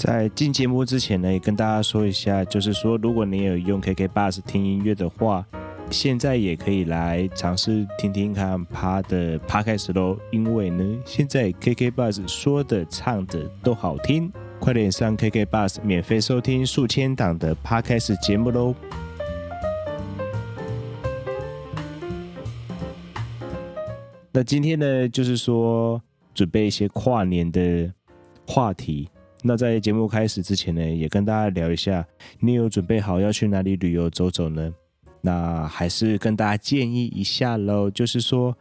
[0.00, 5.44] 在进节目之前呢，也跟大家说一下，就是说，如果你有用 KK Bus 听音乐的话，
[5.90, 10.16] 现在也可以来尝试听听看他的 Podcast 喽。
[10.30, 18.74] 因为呢，现在 KK Bus 说的唱的都好听，快点上 KK Bus 免费收听数千档的 Podcast 节目喽。
[24.32, 26.00] 那今天呢，就是说
[26.32, 27.92] 准备一些跨年的
[28.46, 29.10] 话题。
[29.42, 32.06] 那在节目开始之前呢，也跟大家聊一下，
[32.40, 34.72] 你有准备好要去哪里旅游走走呢？
[35.22, 38.56] 那还是跟大家建议一下喽，就是说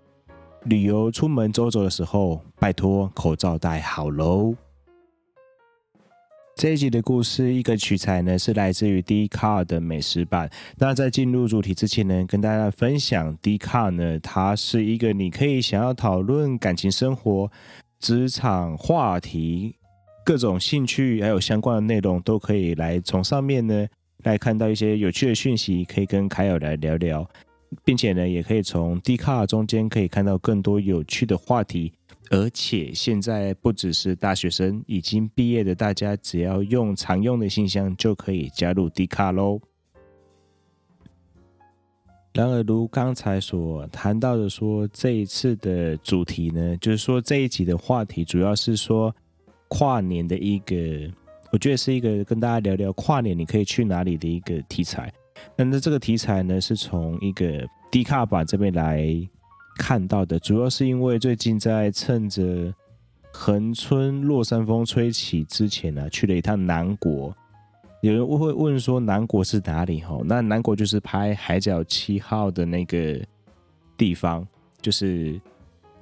[0.64, 4.56] 旅游出门走走的时候，拜托口罩戴好喽。
[6.56, 10.50] 这一集的故事，一个取材呢是来自于 d c a r 的美食版。
[10.78, 17.50] 那在进入主题之前呢，跟大家分享 d c a r 呢，它是一个你可以想要讨论感情生活、
[17.98, 19.78] 职场话题、
[20.30, 23.88] 各种兴趣还有相关的内容，都可以来从上面呢
[24.22, 27.28] 来看到一些有趣的讯息，可以跟凯尔来聊聊，
[27.84, 31.92] 并且呢，也可以从 D 卡中间可以看到更多有趣的话题。
[32.30, 39.60] 而且现在不只是大学生，已经毕业的大家，只要用常用的信箱就可以加入 D 卡喽。
[42.36, 49.12] 然而，如刚才所谈到的说，这一次的主题呢，就是说这一集的话题主要是说
[49.70, 50.76] 跨年的一个，
[51.54, 55.10] 我觉得是一个跟大家聊聊跨年你可以去哪里的一个题材。
[55.56, 59.28] 那那这个题材呢，是从一个 Dcard 版这边来。
[59.82, 62.74] 看到的主要是因为最近在趁着
[63.32, 67.34] 恒春落山风吹起之前呢、啊，去了一趟南国。
[68.02, 70.02] 有人会问说南国是哪里？
[70.02, 73.18] 哈，那南国就是拍《海角七号》的那个
[73.96, 74.46] 地方，
[74.82, 75.40] 就是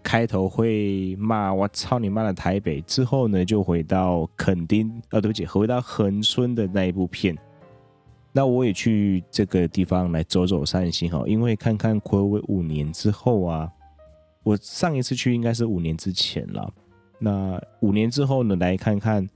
[0.07, 7.37] 开头会骂我操你妈的台北，之后呢就回到垦丁，啊对不起，回到恒春的那一部片。
[8.31, 13.69] 那我也去这个地方来走走散心哈，因为看看暌违五年之后啊，
[14.43, 16.73] 我上一次去应该是五年之前了。
[17.19, 19.27] 那五年之后呢，来看看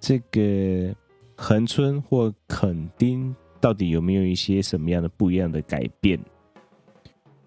[0.00, 0.92] 这个
[1.36, 6.18] 恒春或垦丁到底有没有一些什么样的不一样的改变。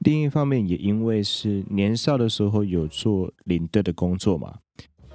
[0.04, 4.58] 另一方面，也因为是年少的时候有做领队的工作嘛。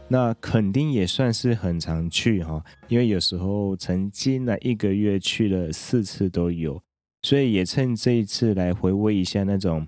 [0.09, 6.81] 那肯定也算是很常去哈，因为有时候曾经呢一个月去了四次都有，
[7.23, 9.85] 所以也趁这一次来回味一下那种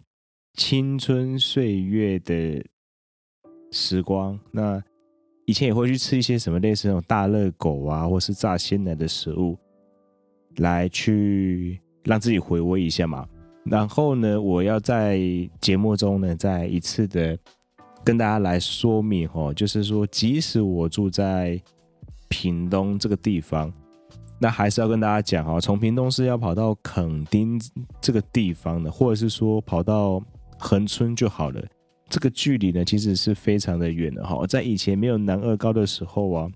[0.55, 2.67] 青春岁月的
[3.71, 4.37] 时光。
[4.51, 4.83] 那
[5.47, 9.57] 以前也会去吃一些什么类似那种大热狗啊，或是炸鲜奶的食物，
[10.57, 13.29] 来去让自己回味一下嘛。
[13.71, 15.21] 然后呢，我要在
[15.61, 17.39] 节目中呢再一次的。
[18.05, 21.61] 跟大家来说明哦，就是说，即使我住在
[22.29, 23.71] 屏东这个地方，
[24.39, 27.61] 那还是要跟大家讲哈，从屏东是要跑到垦丁
[28.01, 30.23] 这个地方的，或者是说跑到
[30.59, 31.63] 恒春就好了。
[32.09, 34.47] 这个距离呢，其实是非常的远的哈。
[34.47, 36.49] 在以前没有南二高的时候啊，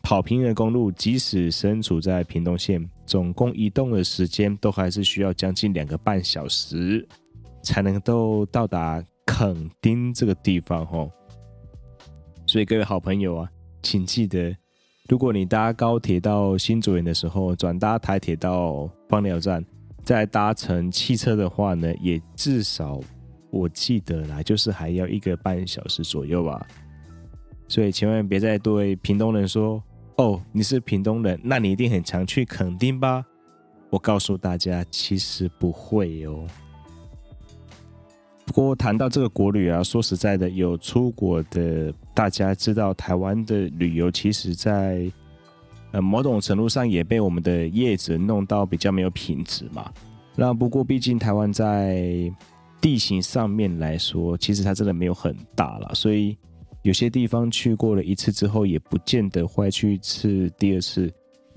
[0.00, 7.04] 跑平原公路，即使身处在屏东县，总共移动的时间都还是需要将近两个半小时，
[7.64, 9.02] 才能够到达。
[9.30, 11.08] 垦丁这个地方，哦，
[12.46, 13.48] 所以各位好朋友啊，
[13.82, 14.56] 请记得，
[15.06, 19.62] 如果你搭高铁到新竹园的时候，转搭台铁到芳寮站，
[20.02, 22.98] 再搭乘汽车的话呢，也至少
[23.50, 26.66] 我记得啦，就是还要一个半小时左右吧。
[27.68, 29.80] 所以千万别再对屏东人说，
[30.18, 33.24] 哦，你是屏东人，那你一定很常去垦丁吧？
[33.88, 36.44] 我告诉大家，其实不会哦。
[38.44, 45.08] 不过谈到这个国旅啊，说实在的，有出国的，大家知道台湾的旅游，其实在
[45.92, 49.88] 呃某种程度上也被我们的业者弄到比较没有品质嘛。
[50.34, 52.28] 那不过毕竟台湾在
[52.80, 56.36] 地形上面来说，其实它真的没有很大了，所以
[56.88, 61.12] 有些地方去过了一次之后，也不见得会去一次第二次。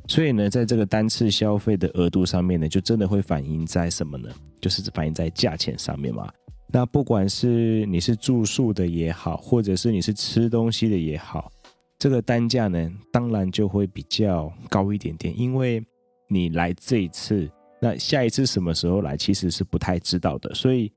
[0.06, 4.28] 所以呢，在这个单次消费的额度上面呢，就真的会反映在什么呢？
[4.60, 6.30] 就是反映在价钱上面嘛。
[6.68, 11.50] 那不管是你是住宿的也好，或者是你是吃东西的也好，
[11.98, 15.34] 这个单价呢，当然就会比较高一点点。
[15.39, 15.81] 因为
[16.27, 17.50] 你来这一次，
[17.81, 20.54] 那下一次什么时候来，其实是不太知道的。
[20.54, 20.92] 所以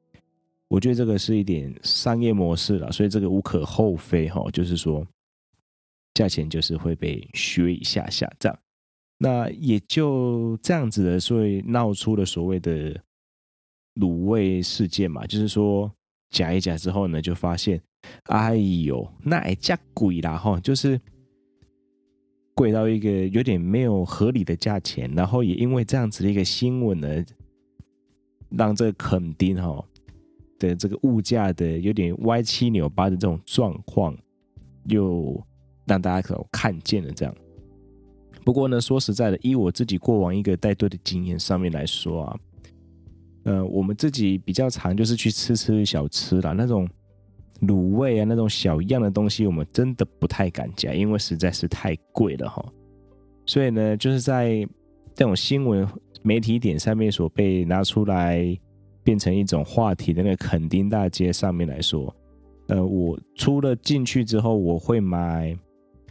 [0.75, 4.45] 我觉得这个是一点商业模式了，所以这个无可厚非哈。
[4.51, 5.07] 就是说，
[6.15, 8.59] 价钱就是会被削一下下这样，
[9.19, 13.01] 那也就这样子的，所以闹出了所谓的。
[14.01, 15.89] 卤味事件嘛，就是说
[16.31, 17.81] 夹一夹之后呢，就发现，
[18.25, 21.01] 哎呦，那也加贵啦哈，就是
[22.57, 27.25] 贵到一个有点没有合理的价钱，然后也因为这样子的一个新闻呢，
[28.51, 29.87] 让这个肯丁哈
[30.59, 34.17] 的这个物价的有点歪七扭八的这种状况，
[34.85, 35.43] 又
[35.87, 37.35] 让大家可看见了这样。
[38.45, 42.39] 不过呢，说实在的，以我自己过往一个带队的经验上面来说啊，
[43.45, 46.89] 呃，我们自己比较常就是去吃吃小吃啦，那种。
[47.61, 52.63] 卤味啊，那种小样的东西，我们真的不太敢加，因为实在是太贵了哈。
[53.47, 54.69] 所以呢，就是在
[55.15, 55.89] 这种新闻
[56.23, 58.59] 媒体点上面所被拿出来
[59.05, 62.13] 变成一种话题的那个垦丁大街上面来说，
[62.69, 65.57] 呃，我除了进去之后我会买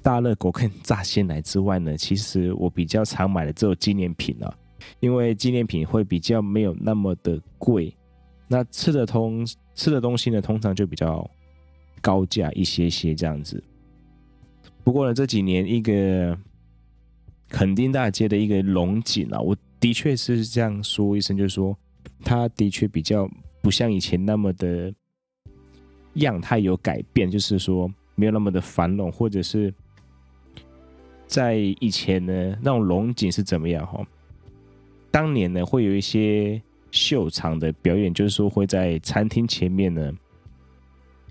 [0.01, 4.57] 大热狗跟炸鲜奶之外呢， 其实我比较常买的只有纪念品了，
[4.99, 7.93] 因为纪念品会比较没有那么的贵。
[8.47, 9.43] 那吃的通
[9.73, 11.27] 吃的东西呢，通常就比较
[12.01, 13.63] 高价一些些这样子。
[14.83, 16.37] 不过呢，这几年一个
[17.49, 21.75] 垦丁大街的一个龙井啊，我的确是这样说一声，就是说，
[22.23, 23.29] 它的确比较
[23.61, 24.93] 不像以前那么的
[26.13, 29.73] 样态有改变，就是说没有那么的繁荣，或者是
[31.27, 34.05] 在以前呢，那种龙井是怎么样哈？
[35.09, 36.61] 当年呢，会有一些。
[36.93, 40.13] 秀场的表演，就是说会在餐厅前面呢，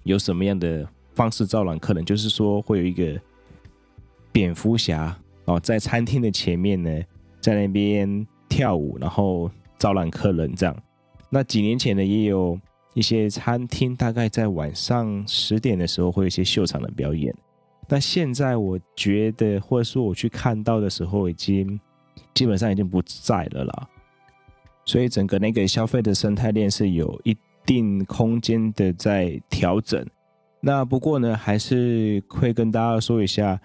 [0.02, 0.84] 有什么样的
[1.14, 2.04] 方式招揽客人？
[2.04, 3.16] 就是说会有一个
[4.32, 7.00] 蝙蝠侠哦，在餐厅的前面呢，
[7.40, 9.48] 在那边跳舞，然后
[9.82, 10.76] 招揽客人这样。
[11.28, 12.56] 那几年前呢，也有
[12.94, 17.34] 一些餐厅，大概在晚上十点的时候会有一些秀场的表演。
[17.88, 21.80] 那现在我觉得，或者说我去看到的时候，已经
[22.32, 23.88] 基本上已经不在了啦。
[24.84, 27.36] 所以整个那个消费的生态链是有一
[27.66, 30.06] 定空间的在调整。
[30.60, 33.60] 那不过呢，还是会跟大家说一下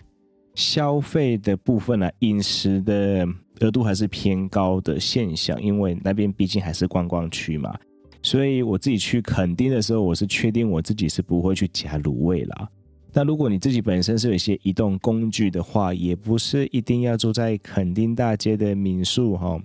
[0.56, 3.24] 消费的部分呢、啊，饮食的
[3.62, 7.74] 额度还是偏高的现象，因为那边毕竟还是观光区嘛。
[8.22, 12.68] 所以我自己去垦丁的时候，我是确定我自己是不会去加卤味啦。
[13.14, 19.60] 那如果你自己本身是有一些移动工具的话，也不是一定要住在垦丁大街的民宿哈。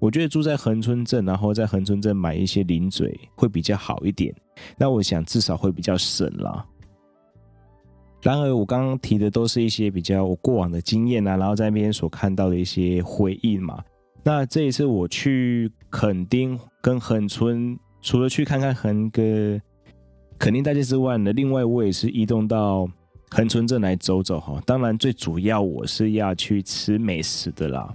[0.00, 4.34] 我觉得住在恒春镇，然后在恒春镇买一些零嘴会比较好一点。
[4.76, 6.64] 那我想至少会比较省啦。
[8.20, 13.82] 然而，我刚刚提的都是一些比较我过往的经验啊，然后在那边所看到的一些回忆嘛。
[14.24, 19.22] 那这一次我去垦丁跟恒春，除了去看看恒哥
[20.36, 22.88] 垦丁大街之外呢，另外我也是移动到
[23.30, 24.60] 恒春镇来走走哈。
[24.66, 27.94] 当然，最主要我是要去吃美食的啦。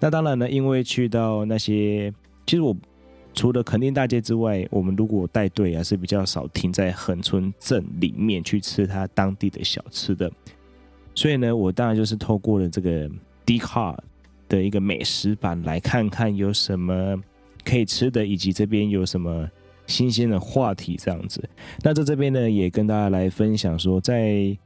[0.00, 2.10] 那当然呢，因为去到那些，
[2.46, 2.74] 其实我
[3.32, 10.30] 除了垦丁大街之外，我们如果带队啊，是比较少停在恒春镇里面去吃他当地的小吃的。
[11.14, 13.08] 所以呢，我当然就是透过了这个
[13.46, 14.04] d c a r
[14.48, 17.16] 的一个美食版，来看看有什么
[17.64, 19.48] 可以吃的，以及这边有什么
[19.86, 21.42] 新鲜的话题这样子。
[21.82, 24.56] 那在这边呢，也跟大家来分享说，在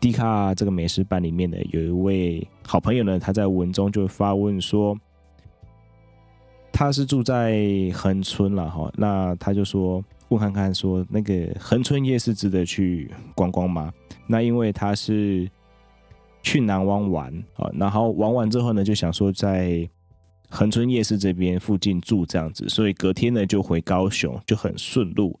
[0.00, 4.96] D 卡这个美食版里面呢，有一位好朋友呢，他在文中就发问说，
[6.78, 7.60] 他是住在
[7.92, 13.92] 恒春了哈，那他就说问看看说，那个恒春夜市值得去观光吗？
[14.28, 15.50] 那因为他是
[16.40, 19.90] 去南湾玩啊，然后玩完之后呢，就想说在
[20.50, 25.36] 恒春夜市这边附近住这样子，所以隔天呢就回高雄就很顺路，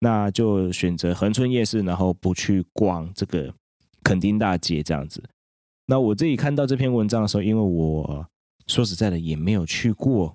[0.00, 3.52] 那就选择恒春夜市，然后不去逛这个。
[4.02, 5.22] 垦丁大街这样子，
[5.84, 8.26] 那我自己看到这篇文章的时候，因为我
[8.66, 10.34] 说实在的也没有去过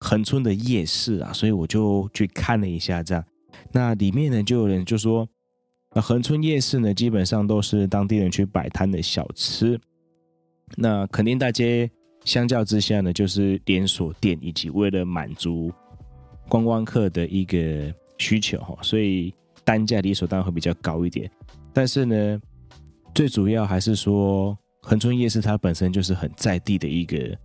[0.00, 3.24] 恒春的夜市啊，所以我就去看了一下这样。
[3.72, 5.28] 那里面呢，就有人就说，
[5.94, 9.78] 那恒春夜市呢，基本上都是当地人去摆摊的小吃。
[10.76, 11.90] 那肯定大街
[12.24, 15.72] 相较之下呢，就是连锁店，以及为了满足
[16.48, 21.30] 观光客的一个需求哈，所以单价理所当然会比较高一点。
[21.72, 22.40] 但是呢，
[23.14, 27.36] 最主要还是说，恒春夜市它本身就是很在地的一个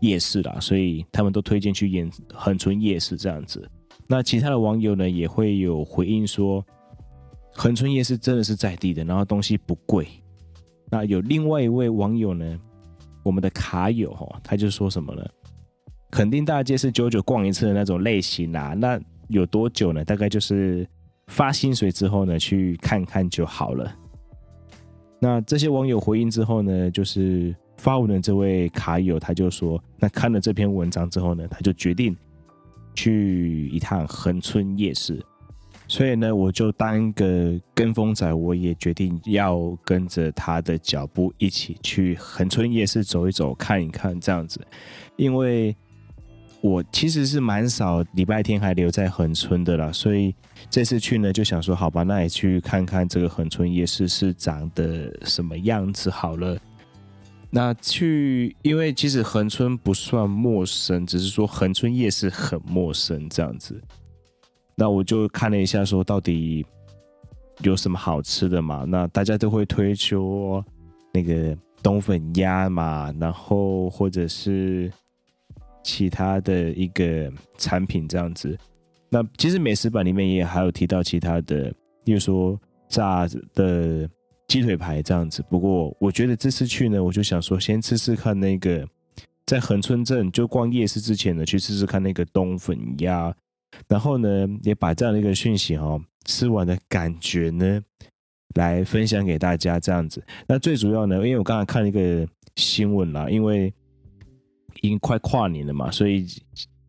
[0.00, 3.68] 夜市啦，所以他们都推荐去演恒春夜市这样子。
[4.06, 6.64] 那其他的网友呢也会有回应说，
[7.52, 10.06] 恒春夜市真的是在地的，然后东西不贵。
[10.90, 12.58] 那有另外一位网友呢，
[13.22, 15.22] 我们的卡友哈，他就说什么呢？
[16.10, 20.02] 肯定大街是久久逛一次的那种类型啊，那有多久呢？
[20.02, 20.88] 大概就是
[21.26, 23.94] 发薪水之后呢，去看看就好了。
[25.20, 32.14] 那这些网友回应之后呢，就是发文的这位卡友他就说，那看了这篇文章之后呢，他就决定
[32.94, 35.24] 去一趟恒春夜市。
[35.90, 44.60] 所以呢，我就当一个跟风仔，我也决定要跟着他的脚步一起去恒春夜市走一走、看一看这样子。
[45.16, 45.74] 因为
[46.60, 50.34] 我其实是蛮少礼拜天还留在恒春的啦，所以
[50.68, 56.58] 这次去呢，就想说好吧，那也去看看这个恒春夜市是长得什么样子好了。
[57.50, 63.80] 那去，因为其实恒春不算陌生，只是说恒春夜市很陌生这样子。
[64.74, 66.64] 那我就看了一下，说到底
[67.62, 68.84] 有什么好吃的嘛？
[68.86, 70.62] 那大家都会推出
[71.12, 74.92] 那个冬粉鸭嘛，然后或者是
[75.82, 78.56] 其他的一个产品这样子。
[79.08, 81.72] 那其实美食版里面也还有提到其他的，
[82.04, 84.08] 例如说炸的
[84.48, 85.44] 鸡腿排这样子。
[85.48, 88.86] 不过我觉得这次去呢，我就想说先吃吃看那个，
[89.46, 93.32] 在恒春镇就逛夜市之前呢，去吃吃看那个冬粉鸭。
[93.86, 97.80] 然后呢，也把这样的一个讯息哦，吃完的感觉呢，
[98.54, 100.24] 来分享给大家这样子。
[100.46, 102.26] 那最主要呢，因为我刚才看了一个
[102.56, 103.72] 新闻啦，因为
[104.80, 106.26] 已经快跨年了嘛，所以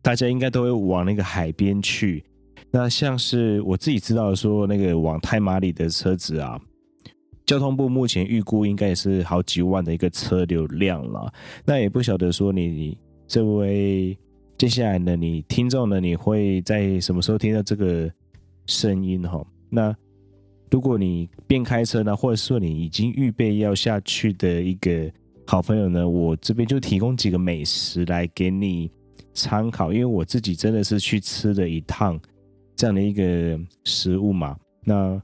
[0.00, 2.24] 大家应该都会往那个海边去。
[2.70, 6.58] 那像是我自己知道说，那个往太马里的车子啊，
[7.50, 11.32] 交通部目前预估应该也是好几万的一个车流量了。
[11.64, 14.16] 那也不晓得说你这位。
[14.56, 18.08] 接下来呢，你听众呢，你会在什么时候听到这个
[18.66, 19.44] 声音哈？
[19.68, 19.92] 那
[20.70, 25.10] 如果你边开车呢，或者说你已经预备要下去的一个
[25.44, 28.88] 好朋友呢，我这边就提供几个美食来给你
[29.34, 32.20] 参考，因为我自己真的是去吃了一趟
[32.76, 35.20] 这样的一个食物嘛，那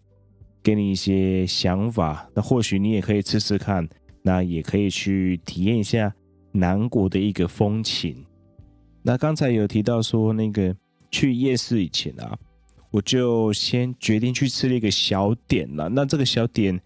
[0.66, 3.88] 给你一些想法，那或许你也可以吃吃看，
[4.20, 6.12] 那也可以去体验一下
[6.50, 8.26] 南国的一个风情。
[9.00, 10.74] 那刚才有提到说，那个
[11.08, 12.36] 去夜市以前啊，
[12.90, 15.88] 我就先决定去吃了一个小点了。
[15.88, 16.80] 那这个小点，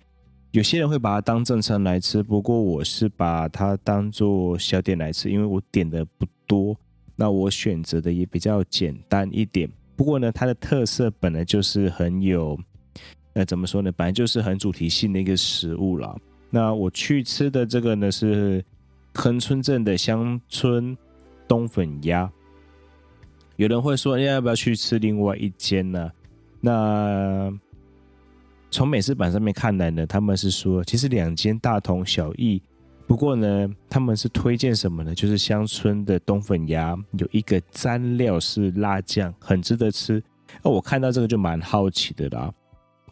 [0.51, 6.77] 有些人会把它当正餐来吃，不过我是把它当做小点来吃，因为我点的不多，
[7.17, 9.67] 那我选择的也比较简单一点。
[9.97, 12.61] 不过呢，它的特色本来就是很有，
[13.33, 13.93] 那怎么说呢？
[13.93, 16.17] 本来就是很主题性的一个食物了。
[16.51, 18.65] 那我去吃的这个呢，是
[19.13, 20.97] 坑村镇的乡村。
[21.49, 22.31] 冬粉鸭，
[23.57, 26.09] 有人会说，要不要去吃另外一间呢？
[26.61, 27.53] 那
[28.71, 32.63] 从美食版上面看来呢，他们是说，其实两间大同小异。
[33.05, 35.13] 不过呢，他们是推荐什么呢？
[35.13, 40.23] 就是乡村的冬粉鸭有一个蘸料是辣酱，很值得吃。
[40.63, 42.49] 那我看到这个就蛮好奇的啦，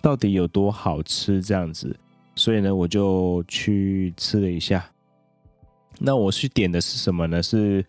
[0.01, 1.95] 到底有多好吃这样子？
[2.35, 4.91] 所以呢，我就去吃了一下。
[5.99, 7.43] 那我去点的是什么呢？
[7.43, 7.85] 是。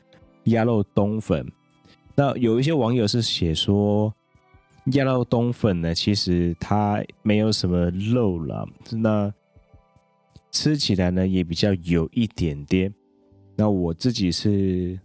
[0.46, 1.46] 鸭肉冬粉，
[2.16, 4.12] 那有一些网友是写说，
[4.94, 9.32] 鸭肉冬粉呢，其实它没有什么肉了，那
[10.50, 12.92] 吃起来呢也比较有一点点。
[13.56, 14.98] 那我自己是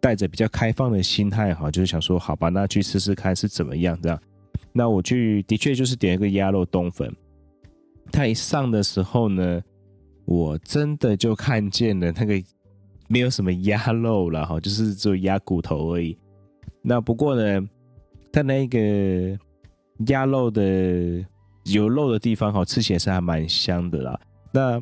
[0.00, 4.20] 带着比较开放的心态哈，就是想说，好吧，那去试试看是怎么样这样。
[4.72, 7.14] 那我去的确就是点一个鸭肉冬粉，
[8.12, 9.62] 它一上的时候呢，
[10.24, 12.42] 我真的就看见了那个。
[13.12, 16.16] 没有什么鸭肉了哈，就是只有鸭骨头而已。
[16.80, 17.68] 那不过呢，
[18.30, 19.36] 它那个
[20.06, 20.62] 鸭肉的
[21.64, 24.20] 有肉的地方哈，吃起来是还蛮香的啦。
[24.52, 24.80] 那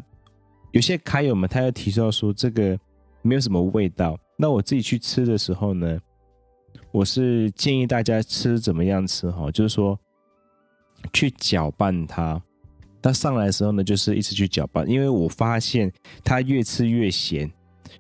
[0.73, 2.79] 有些卡友们他要提到说这个
[3.23, 4.15] 没有什么味道。
[4.37, 5.99] 那我自己去吃的时候呢，
[6.91, 9.99] 我是建议大家吃怎么样吃哈，就是说
[11.13, 12.41] 去搅拌它。
[13.01, 15.93] 它上来的时候呢，就是一直去搅拌，因为我发现
[16.25, 17.51] 它越吃越咸。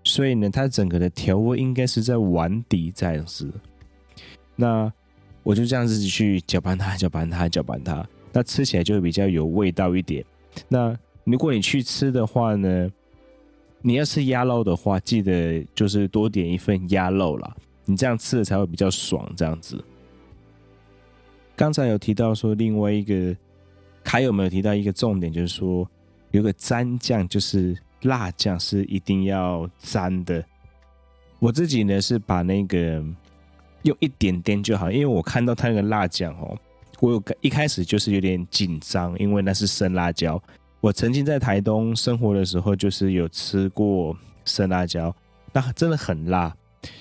[0.04, 3.50] 所以呢，它整个的调味应该是在碗底这样子。
[4.56, 4.92] 那
[5.42, 10.24] 我就这样子去搅拌它，搅拌它，搅拌它，那吃起来就会比较有味道一点。
[10.68, 12.90] 那如果你去吃的话呢，
[13.80, 17.56] 你要吃鸭肉的话，记得就是多点一份鸭肉啦，
[17.88, 19.28] 你这样吃的才会比较爽。
[19.36, 19.82] 这样子。
[21.56, 23.36] 刚才有提到说，另外一个
[24.04, 25.90] 还有没有提到一个重点，就是说
[26.30, 27.76] 有个蘸酱，就是。
[28.02, 30.44] 辣酱是一定要沾的。
[31.40, 33.04] 我自己呢是把那个
[33.82, 36.56] 用一点点就好，因为我看到它那个辣酱哦，
[37.00, 40.40] 我有一开始就是有点紧张，因为那是生辣椒。
[40.80, 45.12] 我曾经在台东生活的时候，就是有吃过生辣椒，
[45.52, 46.54] 那真的很辣。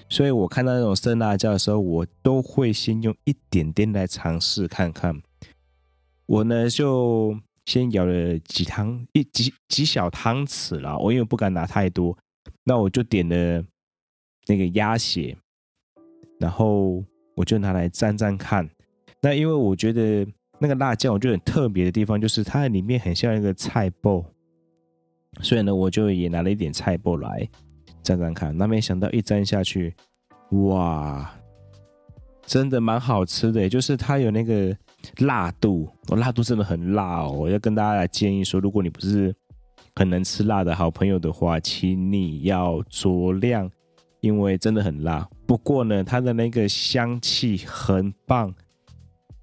[0.10, 5.22] 所以我看到那种生辣椒的时候，我都会先用一点点来尝试看看。
[6.26, 7.38] 我呢就。
[7.68, 12.18] 先舀了几汤一几几小汤匙啦，我因为不敢拿太多，
[12.64, 13.62] 那我就点了
[14.46, 15.36] 那个鸭血，
[16.40, 17.04] 然后
[17.36, 18.70] 我就拿来蘸蘸看。
[19.22, 20.26] 那因为我觉得
[20.60, 24.24] 那个辣酱，我觉得很特别的地方就是它里面很像一个菜脯，
[25.42, 27.50] 所以呢，我就也拿了一点菜脯来
[28.08, 28.58] 蘸蘸看。
[28.58, 29.94] 那没想到一蘸下去，
[30.52, 31.30] 哇，
[32.46, 34.76] 真的蛮好吃的，就是它有那个
[35.18, 37.32] 辣度，哦，辣度真的很辣哦。
[37.32, 39.36] 我要跟大家来建议说，如果你不是
[39.96, 43.70] 很能吃辣的好朋友的话，请你要酌量，
[44.22, 45.28] 因为真的很辣。
[45.46, 48.54] 不过呢，它的那个香气很棒。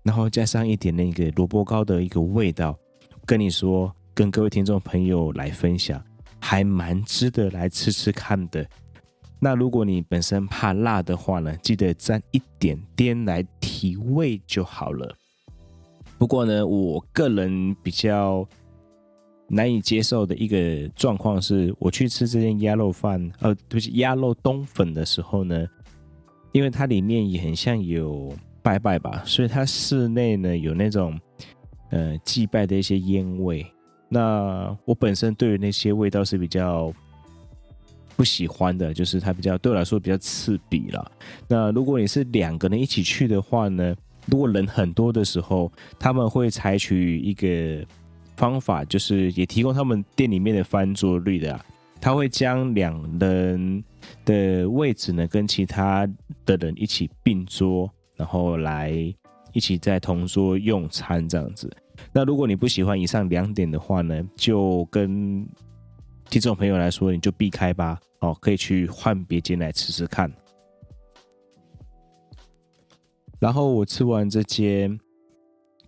[0.02, 2.78] 然后加上一点那个萝卜糕的一个味道，
[3.24, 5.98] 跟你说，跟各位听众朋友来分享，
[6.44, 8.66] 还蛮值得来吃吃看的。
[9.40, 15.16] 那如果你本身怕辣的话呢，记得蘸一点点来提味就好了。
[16.18, 18.46] 不过呢，我个人比较
[19.48, 25.66] 难以接受的一个状况是，我去吃这间鸭肉饭，呃，对不起，鸭肉冬粉的时候呢，
[26.52, 28.32] 因为它里面也很像有。
[28.64, 31.20] 拜拜吧，所以它室内呢有那种
[31.90, 33.62] 呃祭拜的一些烟味。
[34.14, 36.92] 那我本身对于那些味道是比较
[38.14, 41.12] 不喜欢的，就是它比较对我来说比较刺鼻了。
[41.48, 43.92] 那如果你是两个人一起去的话呢，
[44.26, 47.84] 如果人很多的时候，他们会采取一个
[48.36, 51.64] 方法，就是也提供他们店里面的翻桌率的啊，
[52.00, 53.84] 他会将两人
[54.24, 56.08] 的位置呢跟其他
[56.46, 57.90] 的人一起并桌。
[58.16, 58.92] 然后来
[59.52, 61.68] 一起在同桌用餐这样子。
[62.12, 65.46] 那如果你不喜欢以上两点的话呢，就跟
[66.28, 67.98] 听众朋友来说，你就避开吧。
[68.20, 70.32] 哦，可以去换别间来吃吃看。
[73.38, 74.98] 然后我吃完这间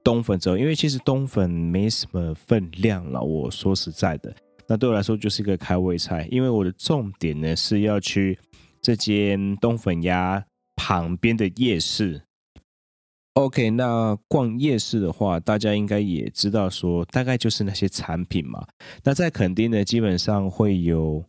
[0.04, 4.34] 冬粉之后，因为其实冬粉没什么分量了，我说实在的，
[4.66, 6.28] 那对我来说就是一个开胃菜。
[6.30, 8.38] 因为我的重点呢是要去
[8.80, 10.44] 这间冬粉鸭。
[10.78, 12.22] 旁边的夜市
[13.36, 18.66] ，OK，那逛夜市的话，大家应该也知道说，大概就是那些产品嘛。
[19.04, 21.22] 那在垦丁呢，基本上会有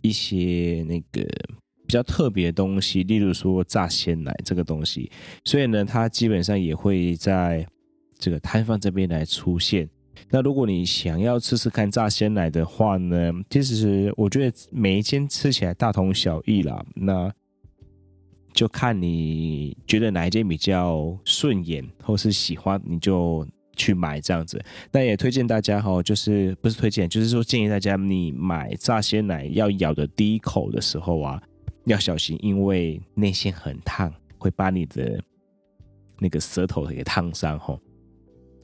[0.00, 1.22] 一些那个
[1.86, 5.10] 比较特别的东西，例如说炸鲜奶这个东西，
[5.44, 7.66] 所以呢，它基本上也会在
[8.18, 9.86] 这个摊贩这边来出现。
[10.30, 16.82] 那如果你想要吃吃看炸鲜奶的话呢，其实我觉得每一间吃起来大同小异啦。
[16.94, 17.30] 那
[18.54, 23.44] 就看你觉得哪一件比较顺眼，或是喜欢，你就
[23.76, 24.64] 去买这样子。
[24.92, 31.42] 那也推荐大家哈，就是不是推荐，就是说建议大家，你买炸鲜奶要咬的第一口的时候啊，
[31.86, 35.20] 要小心，因为内馅很烫，会把你的
[36.20, 37.76] 那个舌头给烫伤哈。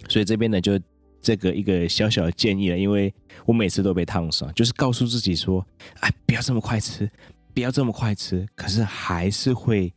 [0.08, 0.78] 所以这边呢，就
[1.20, 3.12] 这个一个小小的建议了，因为
[3.44, 5.66] 我每次都被烫伤，就是告诉自己说，
[5.98, 7.10] 哎，不要这么快吃。
[7.54, 9.92] 不要这么快吃，可是还是会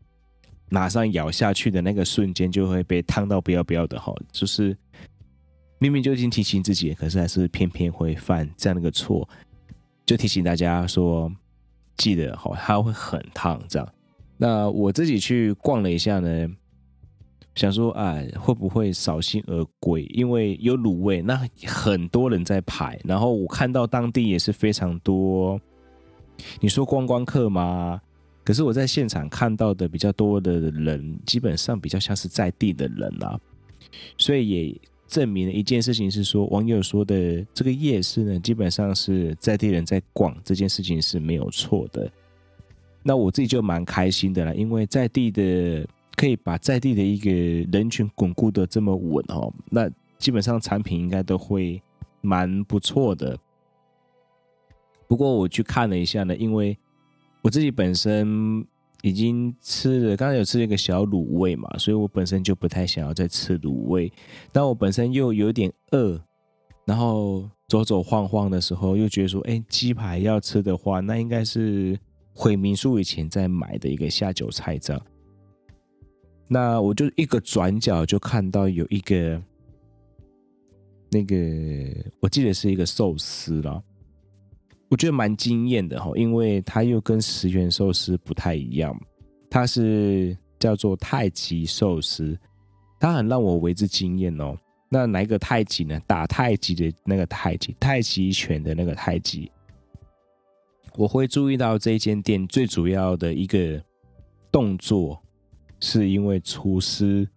[0.70, 4.76] 马上咬下去的那个瞬间就会被烫到不要不要的哈，就是
[5.80, 9.28] 明明就已经提醒自己，可是还是偏偏会犯这样的一个错，
[10.06, 11.32] 就提醒大家说，
[11.98, 13.88] 记得哈，它会很烫这样。
[14.38, 16.48] 那我自己去逛了一下呢，
[17.56, 20.04] 想说哎，会不会扫兴而归？
[20.06, 25.62] 因为有卤味，那很多人在排，然后我看到当地也是非常多。
[26.60, 28.02] 你说观光客吗？
[28.44, 33.40] 可是我在现场看到的比较多的人，基本上比较像是在地的人啊，
[34.18, 42.12] 所以也证明了一件事情是说，网友说的这个夜市呢，基本上是在地人在逛，这件事情是没有错的。
[43.02, 47.32] 那我自己就蛮开心的啦，因为在地的可以把在地的一个
[47.72, 51.82] 人群巩固得这么稳哦，那基本上产品应该都会
[52.20, 53.38] 蛮不错的。
[55.14, 56.76] 不过我去看了一下呢，因为
[57.44, 58.66] 我自己本身
[59.04, 64.12] 已经吃了，刚才有吃了一个小卤味嘛，所以我本身就不太想要再吃卤味。
[64.52, 66.20] 但我本身又有点饿，
[66.88, 71.96] 然后走走晃晃的时候，又觉得说，哎，鸡排要吃的话，那应该是
[72.34, 75.02] 回民宿以前在买的一个下酒菜这样。
[76.48, 79.40] 那我就一个转角就看到有一个
[81.12, 81.36] 那个，
[82.20, 83.84] 我记得是一个寿司了。
[84.94, 88.96] 我觉得蛮惊艳的哈，因为它又跟十元寿司不太一样，
[89.50, 92.38] 它是叫做太极寿司，
[93.00, 94.56] 它很让我为之惊艳哦。
[94.90, 96.00] 那哪一个太极呢？
[96.06, 99.52] 打太极的那个太极，太极拳的那个太极。
[100.96, 103.84] 我会注意到这一间店最主要的一个
[104.52, 105.20] 动作，
[105.80, 107.28] 是因为厨师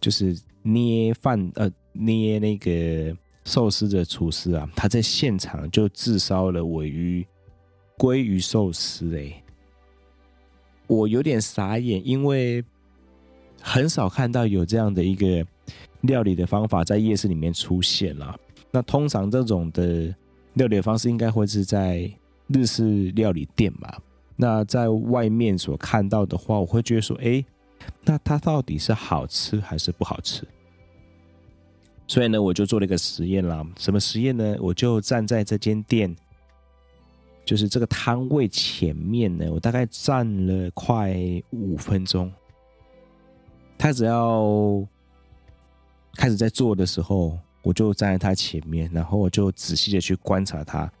[0.00, 3.14] 就是捏饭呃捏那个。
[3.44, 7.26] 寿司的厨师啊，他在现场就自烧了尾鱼
[7.98, 9.42] 鲑鱼寿司，哎，
[10.86, 12.64] 我有点傻眼，因为
[13.60, 15.46] 很少看到有这样的一个
[16.02, 18.38] 料理的方法在夜市里面出现了。
[18.70, 20.14] 那通常这种的
[20.54, 22.10] 料理的方式应该会是在
[22.48, 23.92] 日式料理店嘛。
[24.36, 27.44] 那在外面所看到的话，我会觉得说，哎，
[28.04, 30.46] 那它到底是好吃还是不好吃？
[32.06, 33.66] 所以呢，我就做了一个实验啦。
[33.78, 34.56] 什么实验呢？
[34.60, 36.14] 我就站在这间店，
[37.44, 41.16] 就是这个摊位前面呢，我大概站了快
[41.50, 42.30] 五分钟。
[43.78, 44.86] 他只要
[46.14, 50.92] 开始在做的时候，我就站在他前面，然后我就仔细的去观察他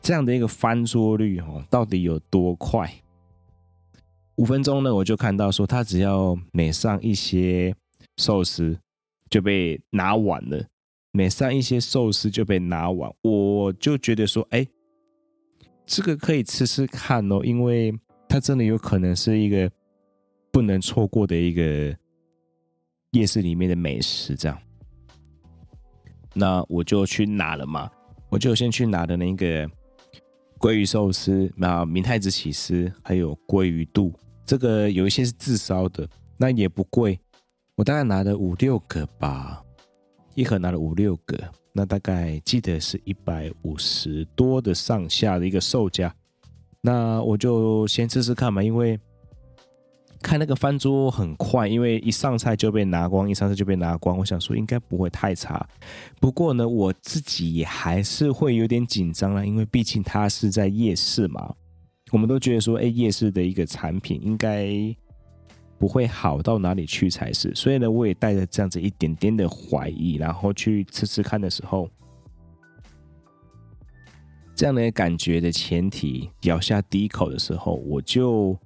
[0.00, 2.90] 这样的一个翻桌率哦，到底有多快？
[4.36, 7.74] 五分钟呢，我就看到说，他只要每上一些
[8.16, 8.78] 寿司
[9.32, 10.62] 就被拿完了，
[11.10, 14.66] 每上一些寿司就被拿完，我就觉得说，哎，
[15.86, 17.92] 这个可以吃吃看哦，因为
[18.28, 19.70] 它真的有可能是一个
[20.52, 21.96] 不能错过的一个。
[23.12, 24.58] 夜市里面的美食，这样，
[26.32, 27.90] 那我就去拿了嘛，
[28.30, 29.68] 我就先去拿的那个
[30.58, 34.14] 鲑鱼寿司，那明太子起司，还有鲑鱼肚，
[34.46, 37.20] 这个有一些是自烧的，那也不贵，
[37.76, 39.62] 我大概拿了五六个吧，
[40.34, 41.38] 一盒拿了五六个，
[41.72, 46.14] 那大概记得是一百五十多的上下的一个售价，
[46.80, 48.98] 那我就先试试看嘛，因为。
[50.24, 54.16] 看那个翻桌很快，因为一上菜就被拿光，一上菜就被拿光。
[54.16, 55.68] 我想说应该不会太差，
[56.20, 61.52] 不过呢，我自己还是会有点紧张啦，因为毕竟它是在夜市嘛。
[62.12, 64.68] 我们都觉得说，哎，夜市的一个产品应该
[65.82, 67.52] 不会好到哪里去才是。
[67.56, 71.90] 所以呢，我也带着这样子一点点的怀疑，然后去吃吃看的时候，
[74.54, 78.56] 这样的感觉的前提，咬下第一口的时候，我就。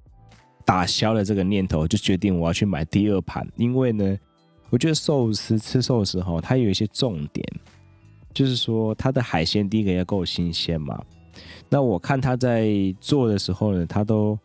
[0.63, 3.47] 打消了这个念头，就决定我要去买第二盘。
[3.55, 4.17] 因为呢，
[4.69, 7.41] 我觉得寿司吃寿司哈，它有一些重点，
[8.33, 11.01] 就是说它的海鲜第一个要够新鲜嘛。
[11.69, 14.37] 那我看他在做的时候呢，他都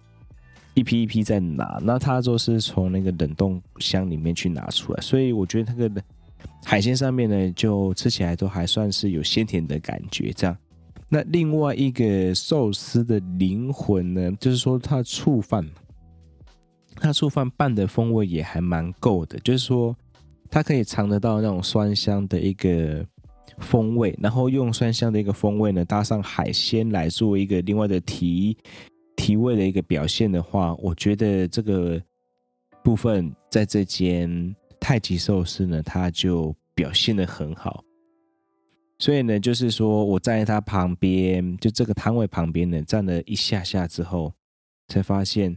[0.75, 6.03] 一批一批在拿，那他就是从那个冷冻箱里面去拿出来，所以我觉得那个
[6.65, 10.33] 海鲜上面呢，就吃起来都还算是有鲜甜的感觉。
[10.33, 10.57] 这样，
[11.09, 15.67] 那另外一个寿司的灵魂呢，就是说它醋饭。
[16.97, 19.97] 它醋饭拌的风味也还蛮够的，就是说
[20.51, 23.05] 它可以尝得到那种酸香的一个
[23.59, 28.57] 风味，然后用酸香的一个风味呢搭上海鲜来做一个另外的提
[29.17, 32.03] 提味的一个表现的话，我觉得这个
[32.83, 37.85] 部分在这间太极寿司呢，它就表现的很好。
[38.99, 44.33] 所以呢，就是说我站在它旁边，就这个摊位旁边呢站了一下下之后，
[44.89, 45.57] 才发现。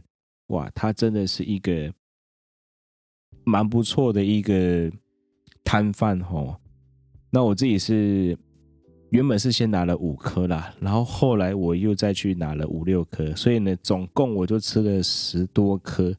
[0.50, 1.92] 哇，它真的是一个
[3.42, 4.88] 蛮不错的一个
[5.64, 6.56] 摊贩哦。
[7.30, 8.38] 那我自己是
[9.16, 16.14] 原本是先拿了五颗啦，然后后来我又再去拿了五六颗，所以呢，总共我就吃了十多颗。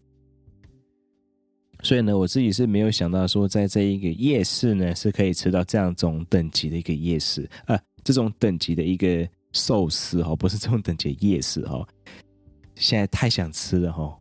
[1.83, 11.87] 所以呢，我自己是没有想到说，在这一个夜市呢，是可以吃到这样种等级的一个夜市啊，这种等级的一个寿司哦，不是这种等级的夜市哦。
[12.73, 14.17] 现在太想吃了哈，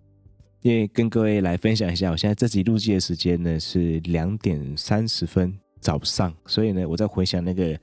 [0.60, 7.74] 因为跟各位来分享一下，我现在这集录制的时间呢是两点三十分早上，所以呢，我在回想那个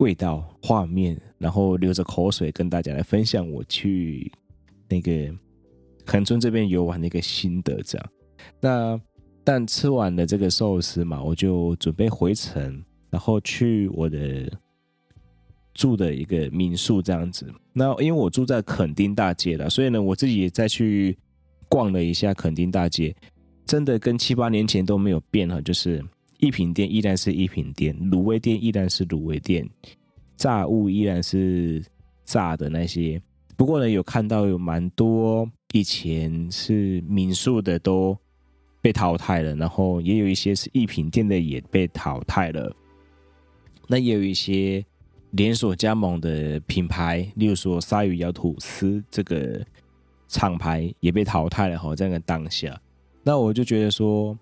[0.00, 4.30] 味道、画面，然后流着口水跟大家来分享我去
[4.88, 5.32] 那个
[6.04, 7.80] 恒春这边游玩的一个心得。
[7.82, 8.10] 这样，
[8.60, 9.00] 那
[9.42, 14.50] 但吃完了这个寿司嘛，我就准备回程，然后去我的。
[15.72, 21.16] 住的一个民宿这样子，那因为我住在垦丁大街了，所以呢，我自己也再去
[21.68, 23.14] 逛了一下垦丁大街，
[23.64, 26.04] 真的跟七八年前都没有变哈，就是
[26.40, 29.68] 一品店依然是一品店，卤味店依然是卤味店，
[30.36, 31.84] 炸物依然是
[32.24, 33.20] 炸的那些。
[33.56, 38.16] 不过呢，有看到有蛮多以前是民宿的都
[38.80, 42.74] 被淘汰了，然后也有一些是一品店的也被淘汰了，
[43.86, 44.84] 那也有一些。
[45.34, 49.64] 连锁加盟的品牌，例如说鲨鱼咬吐司这个
[50.26, 52.76] 厂牌也被淘汰了哈，这样的当下，
[53.22, 54.36] 那我就觉得说，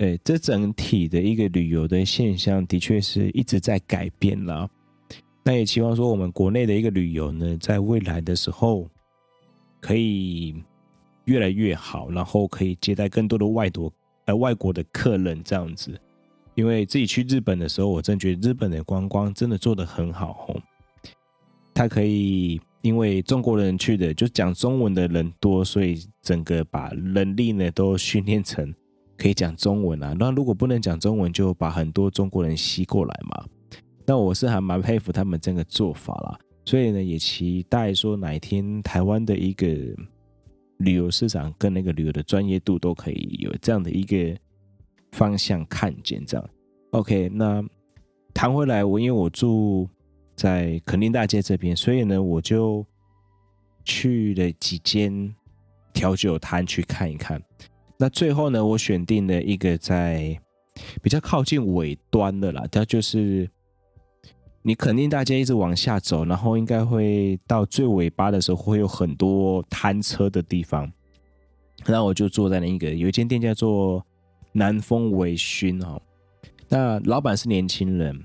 [0.00, 4.66] 哎，这整体的一个旅游的现象的确是一直在改变了。
[5.44, 8.88] 那也期望说，我们国内的一个旅游呢，在未来的时候
[9.78, 10.54] 可以
[11.26, 13.92] 越来越好，然后可以接待更多的外国
[14.24, 15.92] 呃外国的客人这样子。
[16.54, 20.62] 因为自己去日本的时候，我真觉得日本的观光真的做得很好哦。
[21.74, 28.74] 它可以因为中国人去的就讲中文的人多，所以整个把人力呢都训练成
[29.20, 30.16] 可以讲中文啊。
[30.18, 33.44] 那如果不能讲中文，就把很多中国人吸过来嘛。
[34.06, 36.38] 那我是还蛮佩服他们这个做法啦。
[36.64, 39.66] 所以呢，也期待说哪一天台湾的一个
[40.78, 44.34] 旅游市场跟那个旅游的专业度都可以有这样的一个
[45.12, 46.50] 方向看见这样。
[46.92, 47.62] OK，那
[48.32, 49.86] 谈回来，我因为我住。
[50.36, 52.82] 在垦丁大街这边，所以呢，我就
[53.84, 55.34] 去了几间
[55.92, 57.38] 调酒摊去看一看。
[58.02, 60.34] 那最后呢，我选定了一个在
[61.02, 63.46] 比较靠近尾端的啦，它就是
[64.62, 70.90] 你肯定大街一直往下走，然后应该会到最尾巴的时候，会有很多摊车的地方。
[71.86, 74.02] 那我就坐在那一个，有一间店叫做
[74.52, 76.00] 南风微醺哦，
[76.70, 78.18] 那老板是年轻人。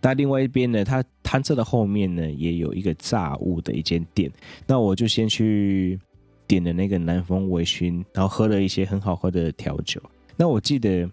[0.00, 4.28] 那另外一边呢，他摊车的后面呢，也有一个炸物的一间店。
[4.66, 5.98] 那我就先去
[6.46, 10.00] 点了那个南风微醺，然后喝了一些很好喝的调酒。
[10.36, 11.10] 那我记得，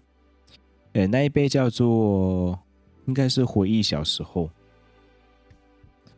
[0.92, 2.58] 呃，那一杯叫做
[3.06, 4.50] 应该是回忆小时候，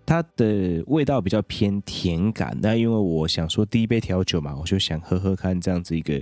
[0.04, 2.56] 它的味道比较偏甜感。
[2.60, 6.20] 那因为我想说第一杯调酒嘛，我就想喝喝看这样子一个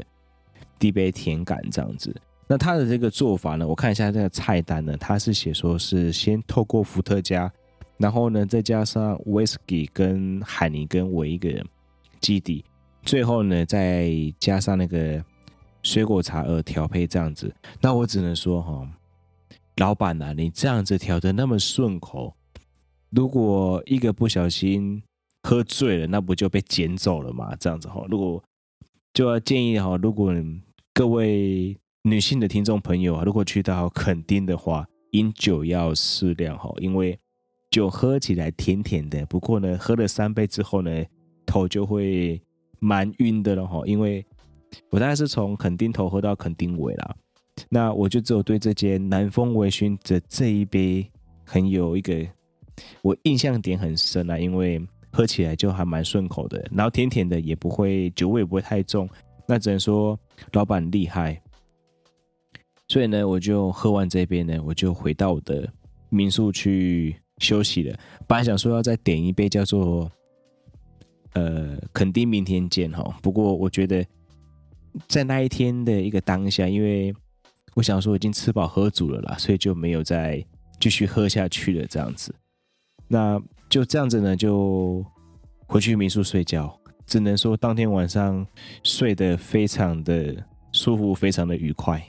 [0.79, 2.15] 第一杯甜感这样子。
[2.47, 7.51] 那它的这个做法呢，我看一下这个菜单呢，它是写说是先透过伏特加，
[7.97, 11.51] 然后呢再加上威士忌跟海尼根为一个
[12.21, 12.63] 基底，
[13.05, 15.25] 最后呢再加上那个
[15.83, 17.55] 水果茶而调配这样子。
[17.81, 18.89] 那我只能说哈，
[19.77, 22.35] 老板呐，你这样子调的那么顺口，
[23.11, 25.03] 如果一个不小心
[25.43, 27.55] 喝醉了，那不就被捡走了吗？
[27.57, 28.43] 这样子哈，如果
[29.13, 30.33] 就要建议哈，如果
[30.93, 31.79] 各位。
[32.07, 37.19] 女性的听众朋友啊，如果去到垦丁的话，饮酒要适量哈，因为
[37.71, 39.25] 酒喝起来甜甜的。
[39.25, 41.03] 不过呢，喝了三杯之后呢，
[41.47, 42.39] 头就会
[42.85, 43.81] 蛮晕的了哈。
[43.87, 44.25] 因为
[44.91, 47.17] 我大概是从垦丁头喝到垦丁尾啦，
[47.69, 51.11] 那我就只有对这间南风微醺的这一杯
[51.47, 52.15] 很有一个
[53.03, 59.09] 我印象点很深啊，因为喝起来就还蛮顺口的，然后甜甜的也不会酒味不会太重，
[59.47, 60.19] 那只能说
[60.53, 61.41] 老板厉害。
[62.89, 65.73] 所以呢，我就喝完这边呢，我就回到我的
[66.11, 67.97] 民宿去休息了。
[68.27, 70.11] 本来想说要再点一杯叫做
[71.35, 74.05] 呃肯定明天见哈，不过我觉得
[75.07, 77.15] 在那一天的一个当下，因为
[77.75, 80.45] 我想说已经吃饱喝足了啦，所以就没有再
[80.81, 82.35] 继续喝下去了这样子。
[83.09, 85.05] 那就这样子呢，就
[85.67, 86.81] 回去民宿睡觉。
[87.07, 88.47] 只能说当天晚上
[88.83, 90.35] 睡得非常的
[90.73, 92.03] 舒服，非常的愉快。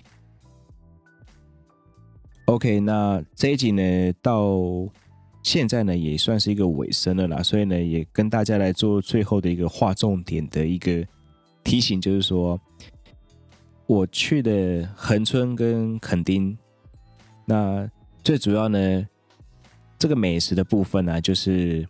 [2.45, 4.57] OK，那这一集呢，到
[5.45, 11.05] 现在呢也算是一个尾声了啦，所以呢也跟大家来做最后的一个划重点的一个
[11.63, 12.59] 提醒，就是说
[13.85, 16.57] 我去的恒春跟垦丁，
[17.45, 17.87] 那
[18.23, 19.07] 最主要呢
[19.99, 21.87] 这个美食的部分呢、就是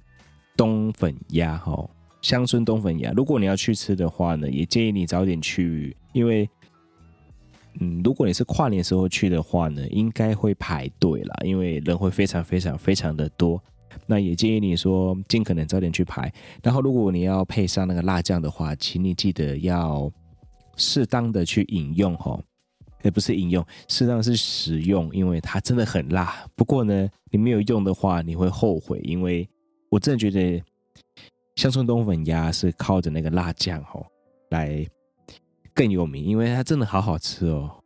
[0.58, 1.90] 冬粉鸭哈，
[2.22, 3.14] 乡村冬粉鸭。
[3.14, 6.50] 如果你要去吃的话呢，也建议你早点去，因为。
[7.80, 13.62] 嗯，如果你是跨年时候去的话呢，应该会排队啦，因为人会非常非常非常的多。
[14.06, 16.32] 那也建议你说尽可能早点去排。
[16.64, 20.12] 然后，如果你要配上那个辣酱的话，请你记得要
[20.76, 22.42] 适当的去饮用哦，
[23.04, 26.46] 也不是饮用，适当是使用，因为它真的很辣。
[26.56, 29.48] 不过呢，你没有用的话，你会后悔，因为
[29.90, 30.64] 我真的觉得
[31.56, 34.06] 香葱冬粉鸭是靠着那个辣酱哦
[34.50, 34.88] 来。
[35.76, 37.84] 更有名，因为它真的好好吃哦，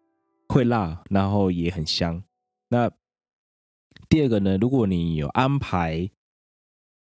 [0.47, 2.23] 会辣，然后也很香。
[2.69, 2.89] 那
[4.07, 6.07] 第二个呢，如果你有安排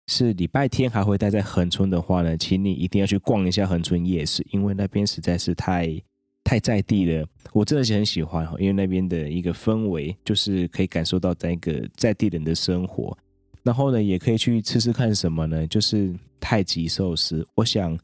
[0.05, 5.99] 是礼拜天还会待在恒春的话呢，请你一定要去逛一下恒春夜市，因为那边实在是太
[6.43, 7.27] 太在地了。
[7.51, 13.17] 我真的是很喜欢，因为那边的一个氛围就是可以感受到那个在地人的生活。
[13.63, 15.65] 然后呢，也可以去吃吃看什么呢？
[15.65, 17.97] 就是太极寿司，我想。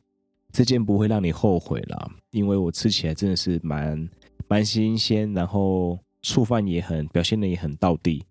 [0.53, 4.07] 这件不会让你后悔了，因为我吃起来真的是蛮
[4.47, 8.23] 蛮新鲜，然后触犯也很表现的也很到地。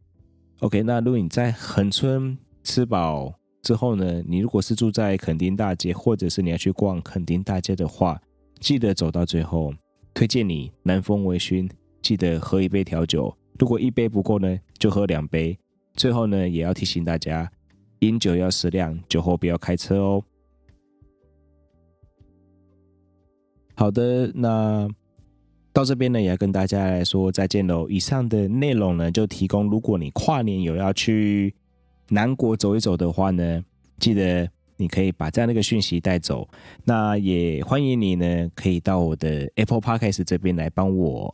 [0.61, 8.22] OK，那如果你在恒春吃饱之后呢，你如果是住在垦丁大街，或者是你要去逛垦丁大街的话，
[8.61, 9.74] 记得走到最后，
[10.14, 11.68] 推荐你南风微醺，
[12.00, 13.37] 记得喝一杯调酒。
[13.58, 15.58] 如果一杯不够呢，就喝两杯。
[15.94, 17.50] 最后呢，也要提醒大家，
[17.98, 20.22] 饮酒要适量，酒后不要开车哦。
[23.74, 24.88] 好的，那
[25.72, 27.88] 到这边呢，也要跟大家来说再见喽。
[27.88, 31.54] 以上的内容呢，就提供如果你跨年有要去
[32.11, 33.64] 南国走一走的话呢，
[33.98, 36.46] 记得你可以把这样的一个讯息带走。
[36.85, 41.32] 那也欢迎你呢，可以到我的 Apple Podcast 这边来帮我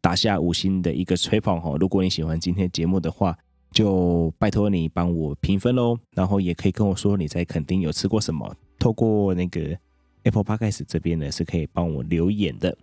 [0.00, 1.76] 打下五星的一个吹捧哦。
[1.80, 3.36] 如果你喜欢今天节目的话，
[3.72, 5.98] 就拜托你帮我评分喽。
[6.14, 9.76] 然后也可以跟我说你在垦丁有吃过什么，透过那个
[10.24, 12.76] Apple Podcast 这边呢是可以帮我留言的。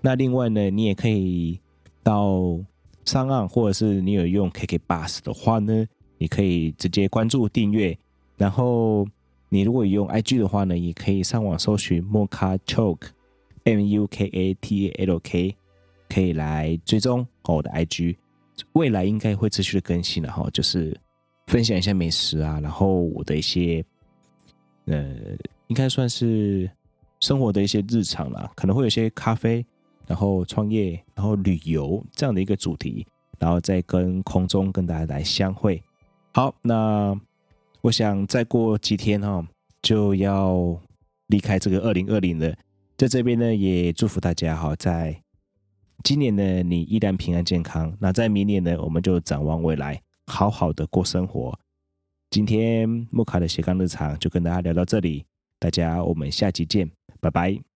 [0.00, 1.58] 那另外呢，你也可以
[2.02, 2.58] 到
[3.04, 5.86] 上岸，或者是你有用 KK Bus 的话呢，
[6.18, 7.96] 你可以直接关注订阅。
[8.36, 9.06] 然后
[9.48, 15.56] 你如果用 IG 的话呢，也可以上网搜寻 Mukatalk，M U K A T L K，
[16.08, 18.16] 可以来追踪我的 IG。
[18.72, 20.96] 未来应该会持续的更新的哈，就是
[21.46, 23.84] 分享一下美食啊，然后我的一些
[24.86, 25.14] 呃，
[25.68, 26.70] 应该算是
[27.24, 29.64] 生活的一些日常啦，可能会有些咖啡。
[30.06, 33.06] 然后创业，然后旅游这样的一个主题，
[33.38, 35.82] 然后再跟空中跟大家来相会。
[36.34, 37.18] 好，那
[37.80, 39.46] 我想再过几天哈、哦，
[39.80, 40.78] 就要
[41.28, 42.54] 离开这个二零二零了。
[42.98, 45.18] 在这边呢，也祝福大家哈，在
[46.02, 47.96] 今年呢，你依然平安健康。
[47.98, 51.58] 那在明年呢，我们就展望未来，好好的过生活。
[52.28, 55.24] 今天木卡的斜杠日常就跟大家聊到这里，
[55.64, 56.90] 大家我们下期见，
[57.22, 57.73] 拜拜。